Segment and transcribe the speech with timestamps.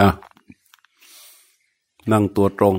[0.00, 0.10] อะ
[2.12, 2.76] นั่งตัวตรง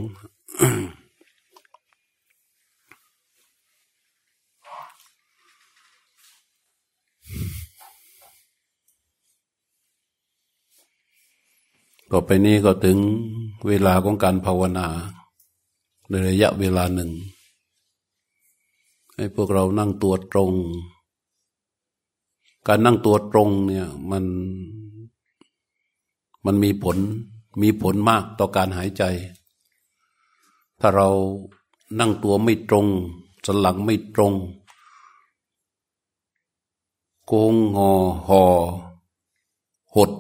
[12.12, 12.98] ต่อไปนี้ก็ถึง
[13.68, 14.88] เวลาของการภาวนา
[16.10, 17.12] ในระยะเวลาหนึ่ง
[19.16, 20.52] ให้พวกเรานั่งตัวตรง
[22.68, 24.24] การนั่งตัวตรงเนี่ยมัน
[26.48, 26.98] มันมีผล
[27.62, 29.04] มีผลมากต่อการหายใจ
[30.80, 31.10] ถ้าเรา
[32.00, 32.88] นั่งตัวไม่ตรง
[33.46, 34.34] สลังไม่ตรง
[37.26, 37.92] โกงงอ
[38.28, 38.44] หอ
[39.96, 40.12] หด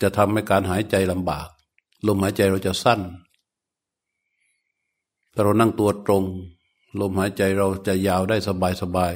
[0.00, 1.48] จะทำให้การหายใจลำบาก
[2.06, 3.00] ลมหายใจเราจะสั้น
[5.32, 6.24] ถ้าเรานั่งตัวตรง
[7.00, 9.12] ลมหายใจเราจะยาวได้สบายสบาย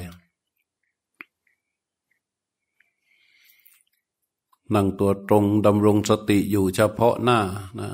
[4.73, 7.39] นั่งตัวตรงดำรงสติอยู่เฉพาะหน้า
[7.79, 7.89] นะ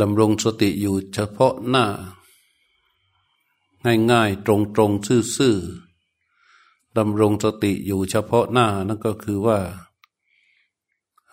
[0.00, 1.84] ดำรงสติอยู่เฉพาะหน้า
[4.10, 9.58] ง่ายๆตรงๆซื่อๆดำรงสติอยู่เฉพาะหน้านั่นก็คือว่า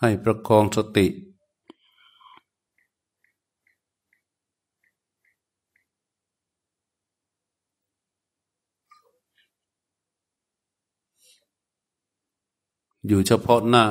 [0.00, 1.06] ให้ประคองสติ
[13.08, 13.84] อยู่เฉพาะหน้า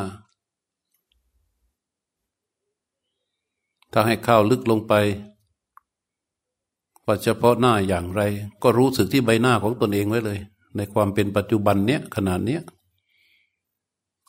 [3.92, 4.94] ถ้าให้เข้าลึกลงไป
[7.06, 8.22] ว่าเฉพาะหน้าอย่างไร
[8.64, 10.40] ก็รู้สึกที่ใบหน้าของตนเองไว้เลย
[10.76, 12.62] ในความเป็นปัจจุบันเนี้ยขนาดเนี้ย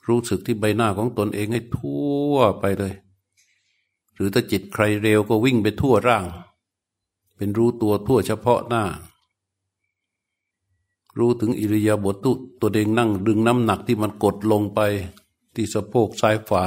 [0.09, 2.95] รู้สึกที่ใบหน้าของตนเองให้ทั่วไปเลย
[4.15, 6.25] หรือถ้าจิตใครเร็วก็วิ่งไปทั่วร่าง
[7.37, 8.85] เป็นรู้ตัวทั่วเฉพาะหน้า
[11.19, 14.81] รู้ถึงอิริยาบถตุตัวเองนั่งดึงน้ำหนักที่มันกดลงไป
[15.55, 16.67] ที่สะโพกซ้ายขวา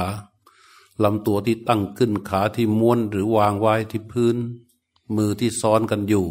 [1.02, 4.36] ลำตัวที่ตั้งขึ้นขาที่ม้วนหรือวางไว้ที่พื้น
[5.16, 6.26] มือที่ซ้อนกันอยู่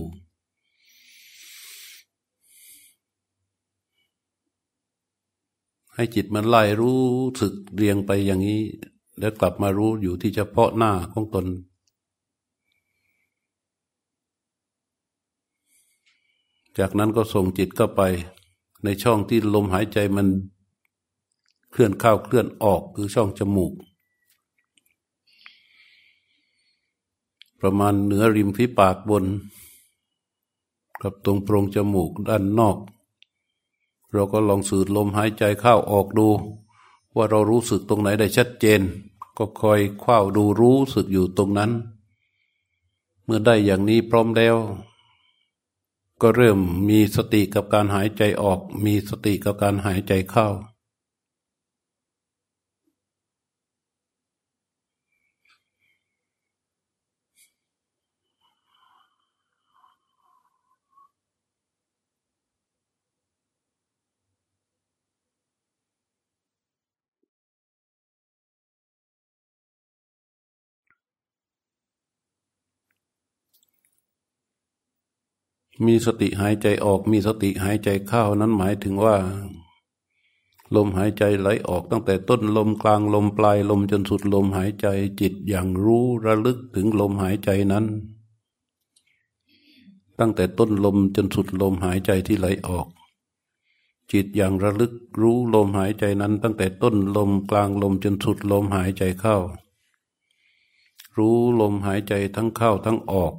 [5.96, 7.02] ให้จิตมันไล่รู้
[7.42, 8.64] สึกเรียงไปอย่างนี้
[9.20, 11.46] แล้วกลับมารู้อยู่ที่เฉพาะหน้าของตน
[16.78, 18.02] จากนั้นก็ส่งจิตเข้าไป
[18.84, 20.28] ในช่องที่ลมหายใจมัน
[21.72, 23.74] เคลื่อนเข้าเคลื่อนออกคือช่องจมูก
[27.60, 29.26] ประมาณเหนือริมฝีปากบน
[31.02, 32.78] กับตรงโพรงจมูกด้านนอก
[34.12, 36.28] เราก็ลองสูดลมหายใจเข้าออกดู
[37.16, 38.82] ว่าเรารู้สึกตรงไหนได้ชัดเจน
[39.38, 41.72] ก็คอยคว้าดูรู้สึกอยู่ตรงนั้น
[43.24, 44.56] เมื่อได้อย่างนี้พร้อมแล้ว
[46.22, 46.60] ก็เริ่ม
[46.90, 50.48] มีสติกับการหายใจออก มีสติกับการหายใจเข้า
[75.86, 79.16] มีสติหายใจออกมีสติหายใจเข้านั้นหมายถึงว่า
[80.76, 84.88] ลมหายใจไหลออกตั้งแต่ต้นลมกลางลมปลายลมจนสุดลมหายใจ
[85.22, 87.86] จิตอย่างรู้ระลึกถึงลมหายใจนั้น
[90.20, 92.88] ตั้งแต่ต้นลมจนสุดลมหายใจที่ไหลออก
[94.12, 99.38] จิตอย่างระลึกรู้ลมหายใจนั้น ตั้งแต่ต้นลมกลางลมจนสุดลมหายใจเข้า
[101.18, 103.34] รู้ลมหายใจทั้งเข้าทั้งออก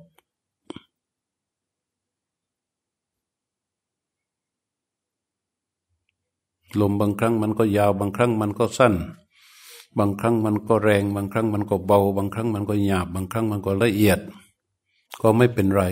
[6.80, 8.94] ลมบางครั้งมันก็ยาวบางครั้งมันก็สั้น
[9.98, 14.18] บางครั้งมันก็แรง บางครั้งมันก็เบา บางครั้งมันก็หยาบ บางครั้งมันก็ละเอียด
[15.22, 15.84] ก็ไม่เป็นไร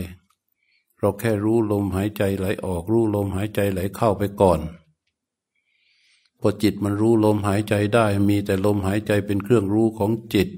[0.99, 4.61] เราแค่รู้ลมหายใจไหลออก รู้ลมหายใจไหลเข้าไปก่อน
[6.41, 10.49] พอจิตมันรู้ลมหายใจได้ มีแต่ลมหายใจเป็นเครื่องรู้ของจิต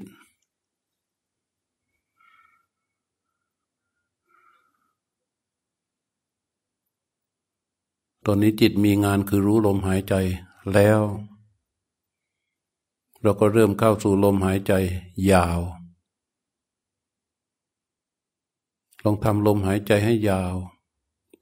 [8.26, 10.14] ตอนนี้จิตมีงานคือรู้ลมหายใจ
[10.74, 11.00] แล้ว
[13.22, 14.72] เราก็เริ่มเข้าสู่ลมหายใจ
[15.30, 15.60] ยาว
[19.04, 20.54] ลองทำลมหายใจให้ยาว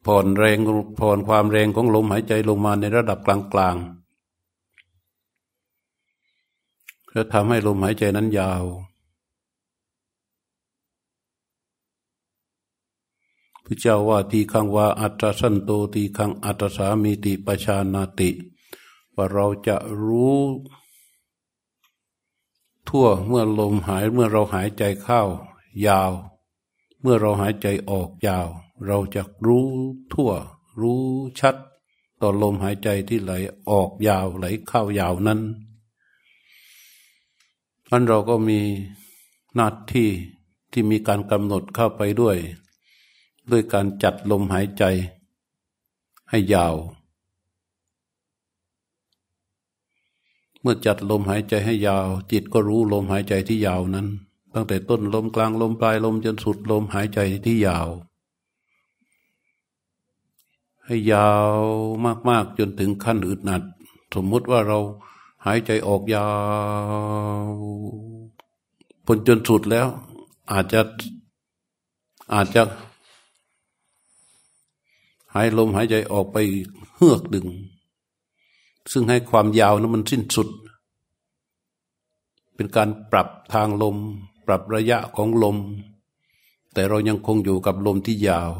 [0.06, 0.58] ผ่อนแรง
[1.00, 4.00] ผ่อนความแรงของลมหายใจลงมาในระดับกลางๆ
[7.12, 8.64] แล้วทำให้ลมหายใจนั้นยาว
[13.59, 18.30] พ ระเจ้าว่าทีคังวาอัตสันโตทีคังอัตสามีติปชานาติ
[19.14, 20.38] ว่าเราจะรู้
[22.88, 25.20] ทั่วเมื่อลมหายเมื่อเราหายใจเข้า
[25.86, 26.12] ยาว
[27.00, 28.46] เมื่อเราหายใจออกยาว
[28.86, 29.66] เราจะรู้
[30.12, 30.30] ทั่ว
[30.80, 31.02] รู้
[31.38, 31.56] ชัด
[32.20, 33.32] ต่อลมหายใจที่ไหล
[33.70, 35.40] ออกยาวไหลเข้ายาวนั้น
[37.90, 38.60] มันเราก็มี
[39.54, 40.10] หน้าที่
[40.72, 42.36] ที่มีการกำหนดเข้าไปด้วย
[43.52, 44.84] ด้วยการจัดลมหายใจ
[46.30, 46.74] ให้ยาว
[50.60, 54.06] เมื่อจัดลมหายใจให้ยาว จิตก็รู้ลมหายใจที่ยาวนั้น
[54.54, 57.88] ตั้งแต่ต้นลมกลางลมปลายลมจนสุดลมหายใจที่ยาว
[60.84, 61.56] ให้ยาว
[62.28, 63.62] มากๆจนถึงขั้นอึดหนัด
[64.14, 64.78] สมมุติว่าเรา
[65.46, 66.28] หายใจออกยา
[67.50, 67.52] ว
[69.06, 69.86] พนจนสุดแล้ว
[70.52, 70.80] อาจจะ
[72.34, 72.62] อาจจะ
[75.34, 76.36] หายลมหายใจออกไป
[76.96, 77.48] เฮือกดึง
[78.92, 80.48] ซึ่งให้ความยาวนั้นมันสิ้นสุด
[82.54, 83.96] เป็นการปรับทางลม
[84.46, 85.56] ปรับระยะของลม
[86.72, 88.52] แต่เรายังคงอยู่กับลมที่ยาว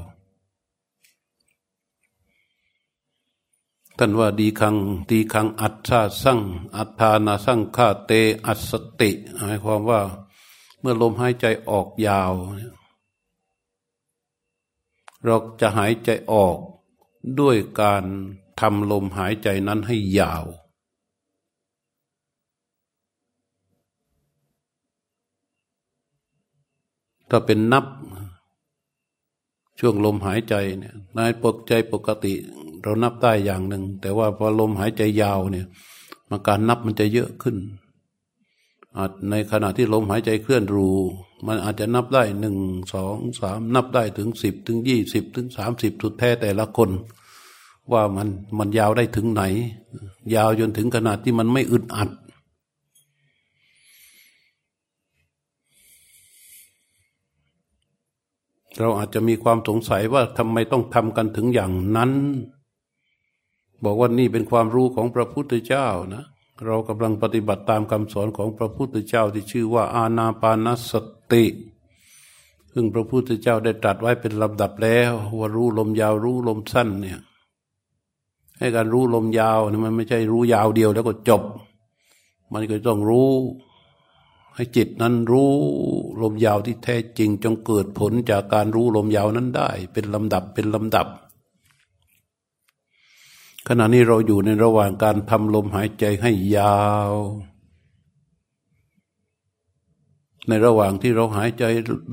[3.99, 4.77] ท่านว่าดีคัง
[5.11, 6.41] ดีคังอัตชาสั่ง
[6.77, 8.13] อัตานาสั่งฆาเต
[8.47, 8.71] อัส
[9.01, 10.01] ติ หมายความว่า
[10.81, 12.33] เมื่อลมหายใจออกยาว
[12.79, 16.59] เเราจะหายใจออก
[17.41, 18.05] ด้วยการ
[18.61, 20.45] ทำลมหายใจนั้นให้ยาว
[27.31, 27.85] ถ้าเป็นนับ
[29.79, 32.35] ช่วงลมหายใจเนี่ยนายปกใจปกติ
[32.83, 35.67] เรานับได้อย่างหนึ่ง แต่ว่าพอลมหายใจยาวเนี่ย
[36.29, 37.57] มันการนับมันจะเยอะขึ้น
[38.99, 40.89] อาจในขณะที่ลมหายใจเคลื่อนรู
[41.47, 42.57] มันอาจจะนับได้หนึ่ง
[42.95, 46.91] สองสามนับได้ถึงสิบถึงยี่สิบถึงสามสิบสุดแท้แต่ละคน
[47.93, 48.29] ว่ามัน
[48.59, 49.43] มันยาวได้ถึงไหน
[50.35, 52.11] ยาวจนถึงขนาดที่มันไม่อึดอัด
[58.79, 62.13] เราอาจจะมีความสงสัยว่าทำไมต้องทำกันถึงอย่างนั้น
[63.85, 66.25] บอกว่านี่เป็นความรู้ของพระพุทธเจ้านะ
[66.67, 70.93] เรากำลังปฏิบัติตามคำสอนของพระพุทธเจ้าที่ชื่อว่าอาณาปานส
[71.33, 71.45] ติ
[72.73, 77.21] ซึ่งพระพุทธเจ้าได้ตรัสไว้เป็นลำดับแล้วว่ารู้ลมยาวรู้ลมสั้นเนี่ย
[78.59, 81.43] ให้การรู้ลมยาวนี่มันไม่ใช่รู้ยาวเดียวแล้วก็จบ
[82.53, 83.31] มันก็ต้องรู้
[84.55, 85.51] ให้จิตนั้นรู้
[86.23, 91.07] ลมยาวที่แท้จริงจงเกิดผลจากการรู้ลมยาวนั้นได้ เป็นลำดับเป็นลำดับ
[93.69, 97.13] ขณะนี้เราอยู่ในระหว่างการทำลมหายใจให้ยาว
[100.49, 101.65] ในระหว่างที่เราหายใจ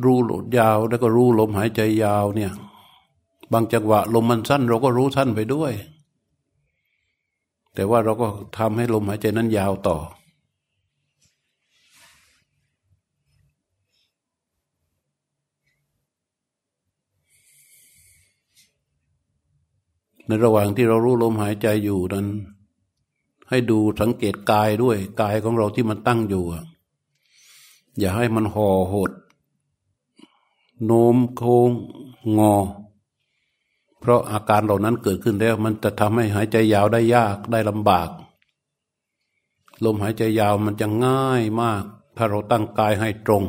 [0.04, 2.52] รู้ลมยาว แล้วก็รู้ลมหายใจยาวเนี่ย
[3.52, 5.74] บางจังหวะลมมันสั้น เราก็รู้สั้นไปด้วย
[7.74, 8.28] แต่ว่าเราก็
[8.58, 9.98] ทำให้ลมหายใจนั้นยาวต่อ
[20.28, 22.28] ในระหว่างที่เรารู้ลมหายใจอยู่นั้น
[23.50, 26.44] ให้ดูสังเกตกายด้วยกายของเราที่มันตั้งอยู่
[28.00, 29.12] อย่าให้มันห่อหด
[30.86, 31.72] โน้มโค้ง
[32.38, 32.56] งอ
[34.00, 38.10] เพราะอาการเหล่านั้นเกิดขึ้นแล้ว มันจะทำให้หายใจยาวได้ยากได้ลำบาก
[39.84, 41.84] ลมหายใจยาวมันจะง่ายมาก
[42.18, 43.44] ถ้าเราตั้งกายให้ตรง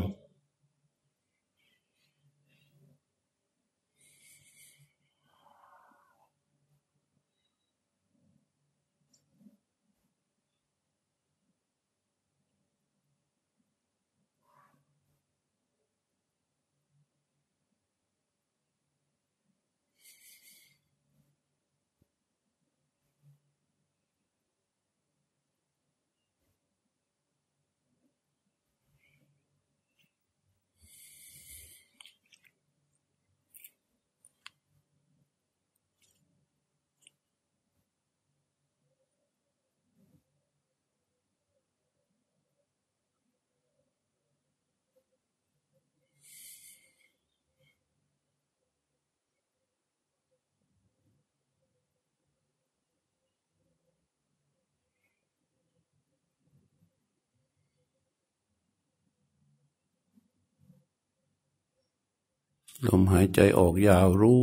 [62.87, 64.43] ลมหายใจออกยาวรู้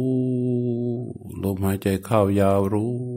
[1.44, 3.15] ลมหายใจเข้ายาวรู้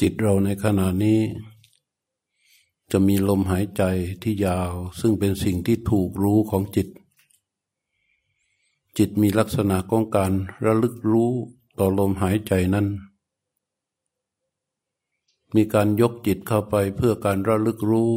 [0.00, 1.20] จิตเราในขณะนี้
[2.90, 3.82] จะมีลมหายใจ
[4.22, 6.88] ที่ยาว ซึ่งเป็นสิ่งที่ถูกรู้ของจิต
[8.98, 10.32] จิตมีลักษณะของการ
[10.64, 11.32] ระลึกรู้
[11.78, 12.86] ต่อลมหายใจนั้น
[15.54, 18.12] มีการยกจิตเข้าไปเพื่อการระลึกรู้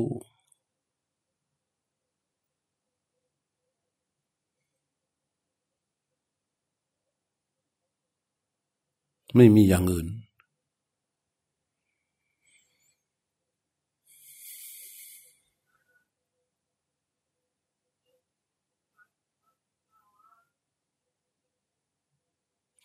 [9.35, 10.07] ไม่มีอย่างอื่น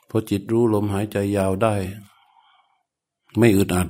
[0.08, 1.74] พอจิตรู้ลมหายใจยาวได้
[3.38, 3.88] ไม่อึดอัด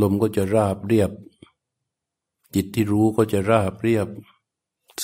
[0.00, 1.10] ลมก็จะราบเรียบ
[2.54, 4.08] จิตที่รู้ก็จะราบเรียบ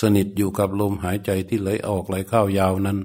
[0.00, 2.98] สนิทอยู่กับลมหายใจที่ไหลออกไหลเข้ายาวนั้น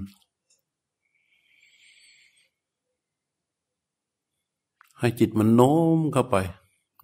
[4.98, 6.36] ให้จิตมันโน้มเข้าไป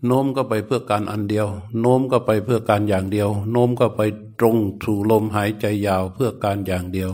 [0.07, 1.49] โน้มเข้าไปเพื่อการอันเดียว
[1.81, 4.01] โน้มเข้าไปเพื่อการอย่างเดียว โน้มเข้าไป
[4.39, 7.11] ตรงสู่ลมหายใจยาวเพื่อการอย่างเดียว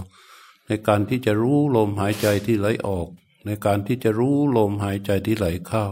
[0.66, 3.08] ในการที่จะรู้ลมหายใจที่ไหลออก
[3.46, 5.86] ในการที่จะรู้ลมหายใจที่ไหลเข้า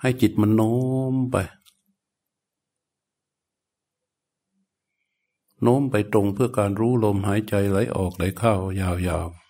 [0.00, 0.76] ให้จิตมันโน้
[1.12, 1.36] มไป
[5.62, 9.49] โน้มไปตรงเพื่อการรู้ลมหายใจไหลออกไหลเข้ายาวๆ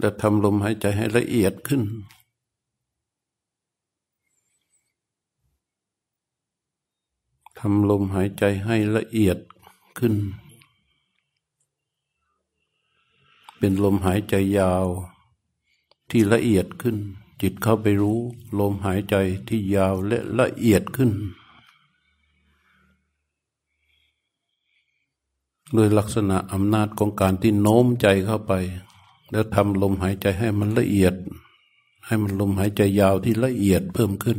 [0.00, 1.82] และทำลมหายใจให้ละเอียดขึ้น
[7.58, 9.38] ทำลมหายใจให้ละเอียด
[9.98, 10.14] ขึ้น
[13.58, 14.86] เป็นลมหายใจยาว
[16.10, 16.96] ที่ละเอียดขึ้น
[17.42, 18.20] จิตเข้าไปรู้
[18.58, 19.14] ลมหายใจ
[19.48, 21.10] ที่ยาวและละเอียดขึ้น
[25.74, 28.52] โดยลักษณะอำนาจของการที่โน้มใจเข้าไป
[29.30, 31.14] แล้วทำลมหายใจให้มันละเอียด
[32.06, 34.38] ให้มันลมหายใจยาวที่ละเอียดเพิ่มขึ้น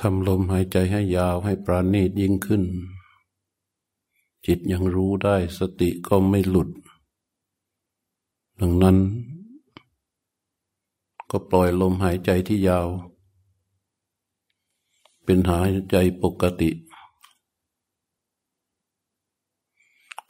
[0.00, 2.62] ทำลมหายใจให้ยาวให้ปราณีตยิ่งขึ้น
[4.46, 6.68] จิตยังรู้ได้สติก็ไม่หลุด
[8.60, 8.96] ดังนั้น
[11.30, 12.86] ก็ปล่อยลมหายใจที่ยาว
[15.24, 16.70] เป็นหายใจปกติ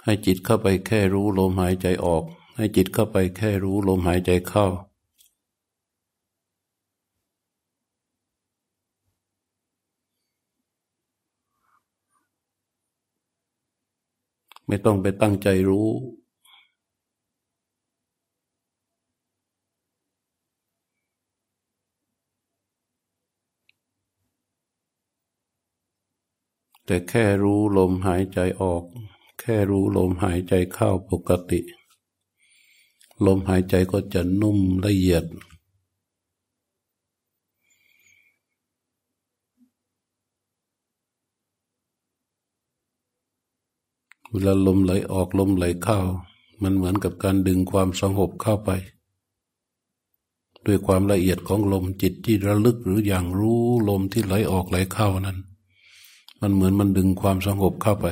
[0.02, 2.24] ให้จิตเข้าไปแค่รู้ลมหายใจออก
[2.56, 4.66] ให้จิตเข้าไปแค่รู้ลมหายใจเข้า
[14.66, 15.88] ไม่ต้องไปตั้งใจรู้
[26.86, 28.84] แต่แค่รู้ลมหายใจออก
[29.40, 31.60] แค่รู้ลมหายใจเข้าปกติ
[33.26, 35.24] ลมหายใจก็จะนุ่มละเอียด
[44.30, 45.98] เวลาลมไหลออกลมไหลเข้า
[46.62, 48.70] มันเหมือนกับการดึงความสงบเข้าไป
[50.66, 55.38] ด้วยความละเอียดของลมจิตที่ระลึกหรืออย่างรู้ลมที่ไหลออกไหลเข้านั้น
[56.40, 58.06] มันเหมือนมันดึงความสงบเข้าไป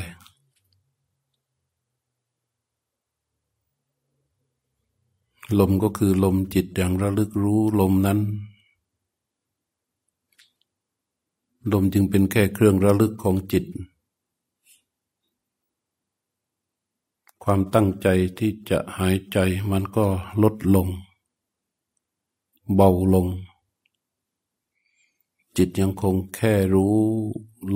[5.58, 8.18] ลมก็คือลมจิตอย่างระลึกรู้ลมนั้น
[11.72, 13.64] ลมจึงเป็นแค่เครื่องระลึกของจิต
[17.46, 19.38] ความตั้งใจที่จะหายใจ
[19.70, 20.06] มันก็
[20.42, 20.88] ลดลง
[22.74, 23.26] เบาลง
[25.56, 26.96] จิตยังคงแค่รู้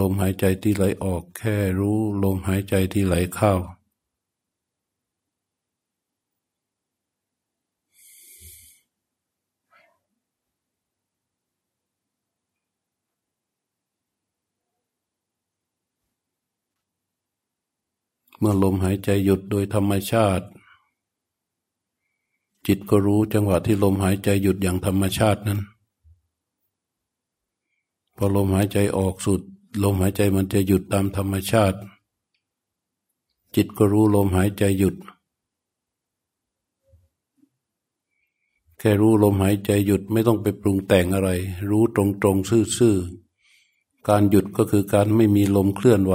[0.00, 3.54] ลมหายใจที่ไหลออก แค่รู้ ลมหายใจที่ไหลเข้า
[18.38, 20.46] เมื่อลมหายใจหยุดโดยธรรมชาติ
[22.66, 25.60] จิตก็รู้จังหวะที่ลมหายใจหยุดอย่างธรรมชาตินั้น
[28.16, 29.40] พอลมหายใจออกสุด
[29.84, 31.78] ลมหายใจมันจะหยุดตามธรรมชาติ
[33.56, 34.96] จิตก็รู้ลมหายใจหยุด
[38.78, 41.30] แค่รู้ลมหายใจหยุดไม่ต้องไปปรุงแต่งอะไร
[41.70, 46.14] รู้ตรงๆซื่อๆการหยุดก็คือการไม่มีลมเคลื่อนไหว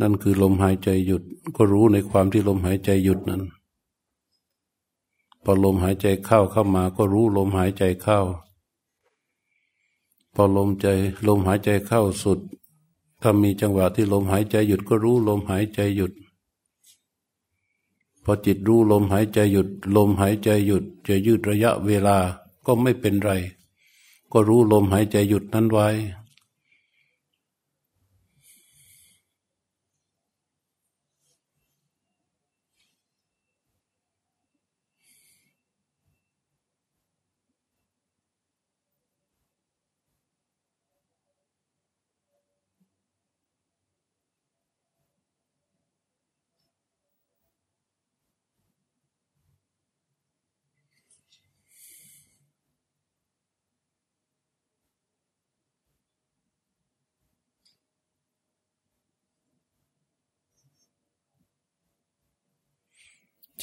[0.00, 1.22] นั่นคือลมหายใจหยุด
[1.56, 3.42] ก็รู้ในความที่ลมหายใจหยุดนั้น
[5.44, 8.20] พอลมหายใจเข้าเข้ามา ก็รู้ลมหายใจเข้า
[10.34, 10.86] พอลมใจ
[11.28, 12.40] ลมหายใจเข้าสุด
[13.22, 16.12] ถ้ามีจังหวะที่ลมหายใจหยุดก็รู้ลมหายใจหยุด
[18.24, 22.16] พอจิตรู้ลมหายใจหยุด ลมหายใจหยุด จะยืดระยะเวลา
[22.66, 23.32] ก็ไม่เป็นไร
[24.32, 25.88] ก็รู้ลมหายใจหยุดนั้นไว้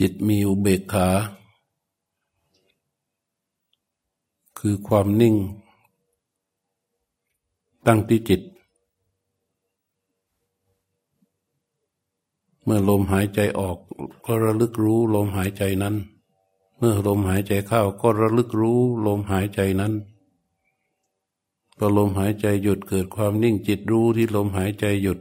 [0.03, 1.07] จิตมีอุเบกขา
[4.59, 5.35] คือความนิ่ง
[7.87, 8.41] ตั้งที่จิต
[12.63, 13.77] เมื่อลมหายใจออก
[14.25, 15.95] ก็ระลึกรู้ลมหายใจนั้น
[16.77, 19.93] เมื่อลมหายใจเข้าก็ระลึกรู้ลมหายใจนั้น
[21.77, 25.19] พอลมหายใจหยุดเกิดความนิ่งจิตรู้ที่ลมหายใจหยุด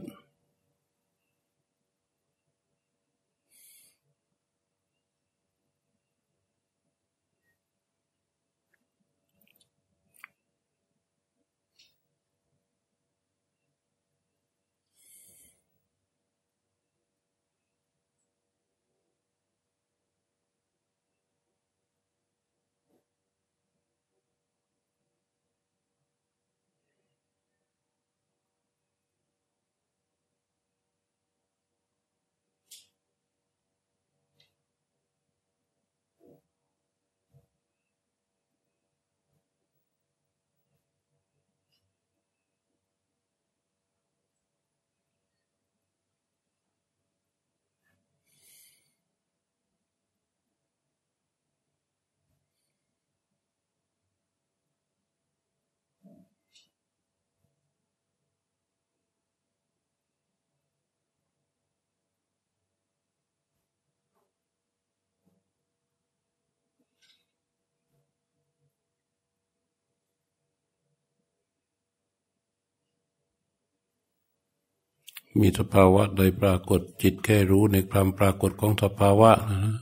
[75.39, 79.75] มีสภาวะใดปรากฏจิตแค่รู้ในความปรากฏของสภาวะนะ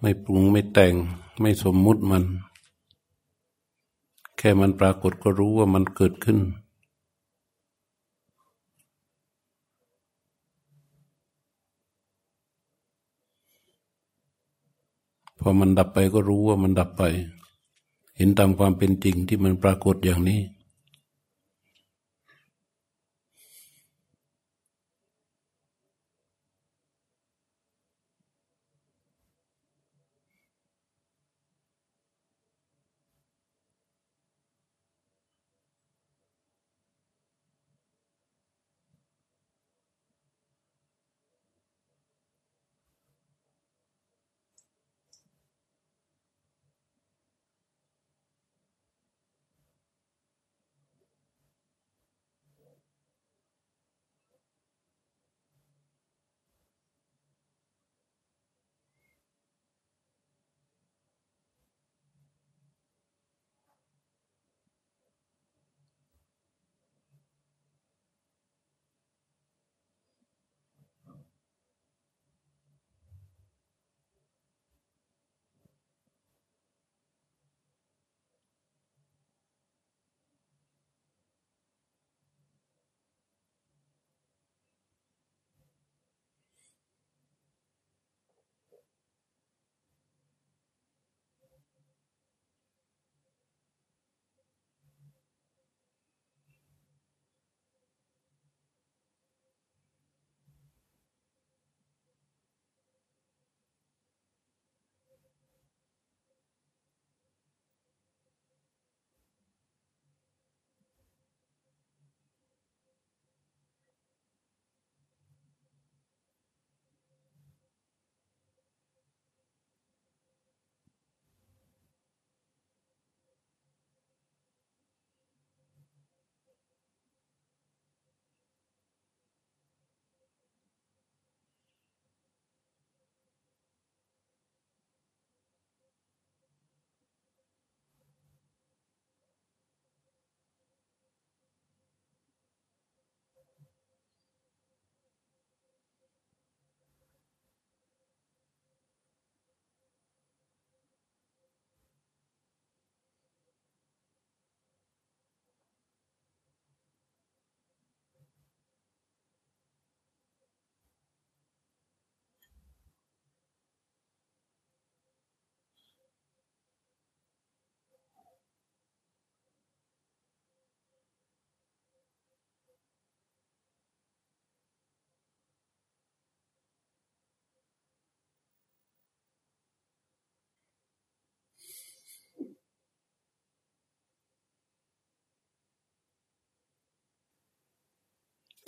[0.00, 0.94] ไม่ปรุงไม่แต่ง
[1.40, 2.24] ไม่สมมุติมัน
[4.38, 6.38] แค่มันปรากฏก็รู้ว่ามันเกิดขึ้น
[15.38, 17.02] พอมันดับไปก็รู้ว่ามันดับไป
[18.16, 20.40] เห็นตามความเป็นจริงที่มันปรากฏอย่างนี้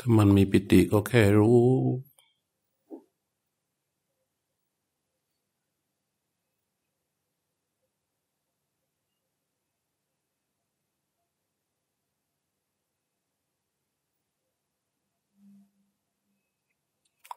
[0.07, 1.61] ถ้ามันมีปิติก็แค่รู้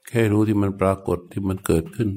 [0.07, 2.09] แค่รู้ที่มันปรากฏที่มันเกิดขึ้น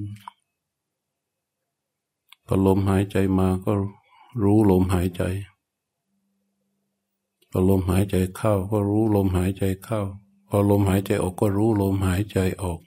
[2.46, 3.72] พอลมหายใจมาก็
[4.42, 5.22] รู้ลมหายใจ
[7.50, 10.02] พอลมหายใจเข้าก็รู้ลมหายใจเข้า
[10.52, 12.80] พอลมหายใจออกก็รู้ลมหายใจออก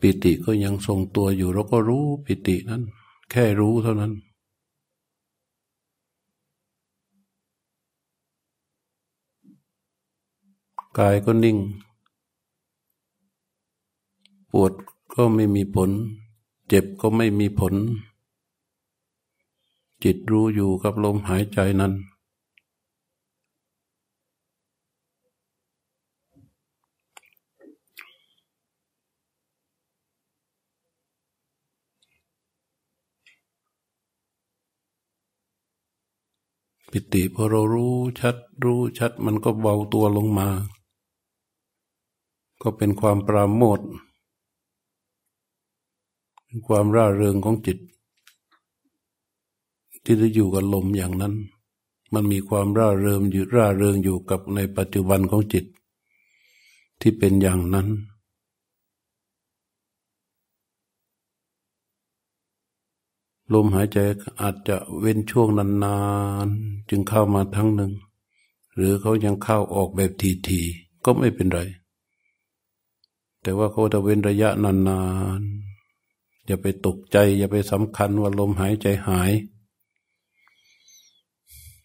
[0.00, 2.82] ปิติก็ยังทรงตัวอยู่เราก็รู้ปิตินั้น
[3.30, 4.12] แค่รู้เท่านั้น
[10.98, 11.58] กายก็นิ่ง
[14.52, 14.72] ปวด
[15.14, 15.90] ก็ไม่มีผล
[16.68, 17.74] เจ็บก็ไม่มีผล
[20.04, 21.92] จิตรู้อยู่กับลมหายใจนั้น
[36.90, 40.48] ปิติพอเรารู้ชัดรู้ชัดมันก็เบาตัวลงมา
[42.62, 43.80] ก็เป็นความปราโมท
[46.44, 47.78] เป็นความร่าเริงของจิต
[50.04, 51.34] ที่ได้อยู่กับลมอย่างนั้น
[52.12, 55.64] มันมีความร่าเริงอยู่ร่าเริงอยู่กับในปัจจุบันของจิต
[57.00, 57.88] ที่เป็นอย่างนั้น
[63.54, 63.98] ลมหายใจ
[64.40, 65.98] อาจจะเว้นช่วงนา
[66.46, 67.92] นๆ จึงเข้ามาทั้งหนึ่ง
[68.76, 70.10] หรือเขายังเข้าออกแบบ
[70.48, 71.60] ทีๆ ก็ไม่เป็นไร
[73.42, 75.02] แต่ว่าเขาจะเว้นระยะนา
[75.38, 79.32] นๆ อย่าไปตกใจ อย่าไปสำคัญว่าลมหายใจหาย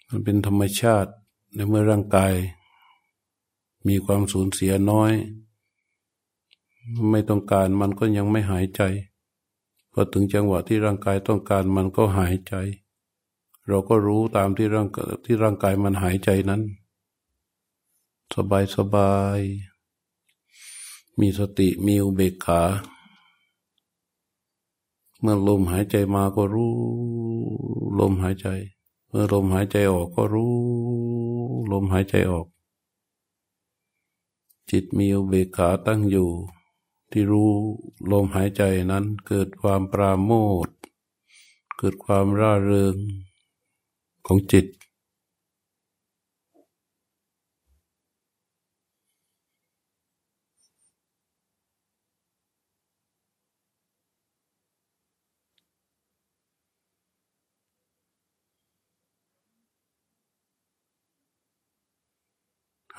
[0.09, 1.11] มันเป็นธรรมชาติ
[1.53, 2.33] ในเมื่อร่างกาย
[3.87, 5.11] มีความสูญเสียน้อย
[7.11, 8.81] ไม่ต้องการมันก็ยังไม่หายใจ
[9.97, 12.53] พอถึงจังหวะที่ร่างกายต้องการมันก็หายใจ
[13.67, 14.87] เราก็รู้ตามที่ร่าง
[15.25, 16.61] ที่ร่างกายมันหายใจนั้น
[18.35, 19.39] สบายสบาย
[21.19, 22.61] มีสติมีอุเบกขา
[25.21, 26.73] เมื่อลมหายใจมาก็รู้
[27.99, 28.47] ลมหายใจ
[29.09, 30.53] เมื่อลมหายใจออกก็รู้
[31.71, 32.47] ลมหายใจออก
[34.69, 36.29] จิตมีอุเบกขาตั้งอยู่
[37.11, 37.53] ที่รู้
[38.11, 40.31] ลมหายใจนั้นเกิดความปราโม
[40.65, 40.67] ท
[41.77, 42.95] เกิดความร่าเริง
[44.27, 44.65] ของจิต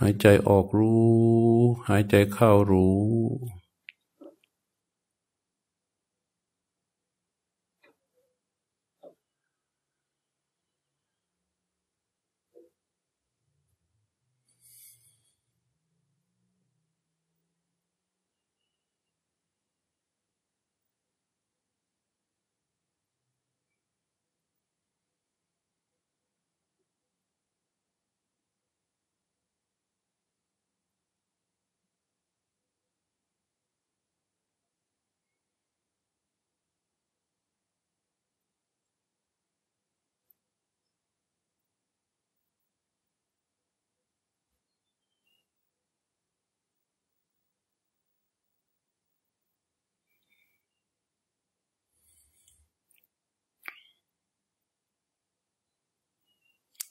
[0.01, 1.07] หายใจออกรู้
[1.89, 3.01] หายใจเข้ารู้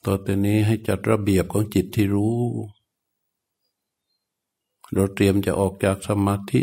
[0.06, 2.36] ต่อแต่นี้ให้จัดระเบียบของจิตที่รู้
[4.92, 6.62] เราเตรียมจะออกจากสมาธิ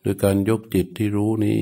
[0.00, 1.60] โดยการยกจิตที่รู้นี้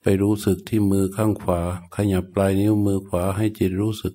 [0.00, 1.60] ไปรู้สึกที่มือข้างขวา
[1.94, 4.14] ขยับปลายนิ้วมือขวาให้จิตรู้สึก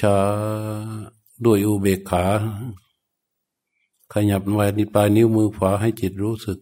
[0.00, 2.24] ช้าๆ ด้วยอุเบกขา
[4.12, 6.58] ขยับไว้ปลายนิ้วมือขวาให้จิตรู้สึก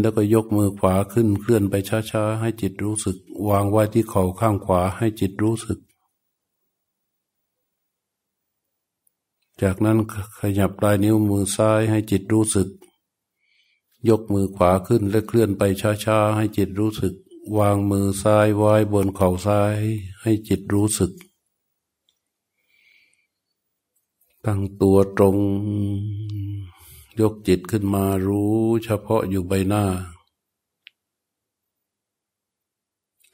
[0.00, 1.74] แล้วก็ยกมือขวาขึ้นเคลื่อนไป
[2.10, 3.16] ช้าๆ ให้จิตรู้สึก
[3.48, 5.78] วางไว้ที่เข่าข้างขวาให้จิตรู้สึก
[9.62, 9.98] จากนั้น
[10.40, 12.68] ขยับปลายนิ้วมือซ้ายให้จิตรู้สึก
[14.08, 15.62] ยกมือขวาขึ้นและเคลื่อนไป
[16.04, 17.14] ช้าๆ ให้จิตรู้สึก
[17.58, 19.76] วางมือซ้ายไว้บนเข่าซ้าย
[20.22, 21.12] ให้จิตรู้สึก
[24.46, 25.36] ตั้งตัวตรง
[27.20, 29.84] ยกจิตขึ้นมารู้เฉพาะอยู่ใบหน้า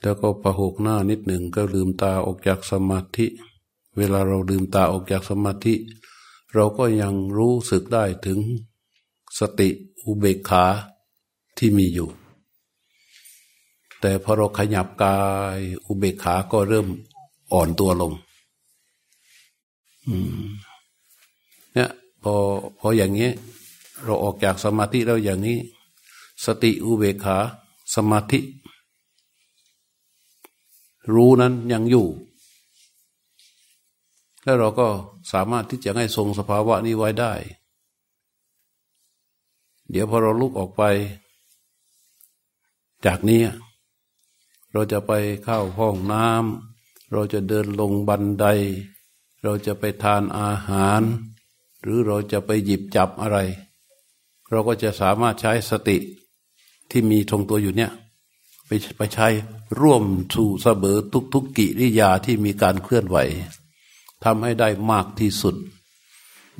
[0.00, 3.26] แล้วก็ประหกหน้านิดหนึ่งก็ลืมตาออกจากสมาธิ
[3.96, 5.74] เวลาเราลืมตาออกจากสมาธิ
[6.54, 8.38] เราก็ยังรู้สึกได้ถึง
[9.38, 9.68] สติ
[10.04, 10.64] อุเบกขา
[11.58, 12.08] ที่มีอยู่
[14.00, 15.18] แต่พอเราขยับกา
[15.56, 16.86] ยอุเบกขาก็เริ่ม
[17.52, 18.12] อ่อนตัวลง
[21.74, 21.90] เนี่ย
[22.22, 22.34] พอ
[22.78, 23.30] พออย่างนี้
[24.02, 25.58] เราออกจากสมาธิแล้วอย่างนี้
[26.44, 27.38] สติอุเบกขา
[27.94, 28.40] สมาธิ
[31.14, 32.06] รู้นั้นยังอยู่
[34.42, 34.88] แล้วเราก็
[35.32, 37.32] สามารถที่จะให้ทรงสภาวะนี้ไว้ได้
[39.90, 40.82] เดี๋ยวพอเราลุกออกไป
[43.06, 43.42] จากนี้
[44.72, 45.12] เราจะไป
[45.44, 48.46] เข้าห้องน้ำเราจะเดินลงบันได
[49.42, 51.02] เราจะไปทานอาหาร
[51.82, 53.38] หรือเราจะไปหยิบจับอะไร
[54.50, 55.96] เราก็จะสามารถใช้สติ
[56.90, 57.90] ที่มีทรงตัวอยู่เนี่ย
[58.66, 59.28] ไปไปใช้
[59.80, 60.02] ร่วม
[60.34, 60.96] สู่เสมอ
[61.34, 63.16] ทุกๆกิริยาที่มีการเคลื่อนไหว
[64.24, 65.54] ทำให้ได้มากที่สุด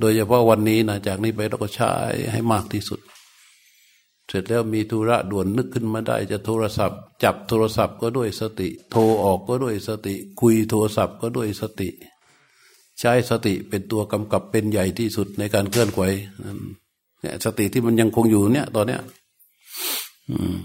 [0.00, 1.92] โดยเฉพาะวันนี้นะจากนี้ไปเราก็ใช้
[2.32, 3.00] ให้มากที่สุด
[4.28, 11.88] เสร็จแล้วมีธุระด่วนนึกขึ้นมาได้ จะโทรศัพท์ จับโทรศัพท์ก็ด้วยสติ โทรออกก็ด้วยสติ คุยโทรศัพท์ก็ด้วยสติ
[13.00, 16.02] ใช้สติเป็นตัวกำกับเป็นใหญ่ที่สุดในการเคลื่อนไหว
[16.44, 16.58] นั่น
[17.20, 19.00] เนี่ยสติที่มันยังคงอยู่เนี่ยตอนเนี้ย
[20.30, 20.56] อืม